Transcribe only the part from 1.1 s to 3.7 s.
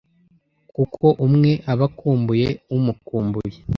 umwe aba ukumbuye umukumbuye.